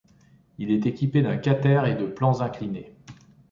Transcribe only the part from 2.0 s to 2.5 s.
plans